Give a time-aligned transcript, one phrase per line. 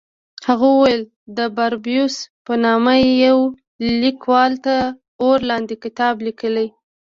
[0.47, 1.03] هغه وویل
[1.37, 2.15] د باربیوس
[2.45, 2.93] په نامه
[3.25, 3.45] یوه
[4.01, 4.81] لیکوال تر
[5.23, 6.67] اور لاندې کتاب لیکلی.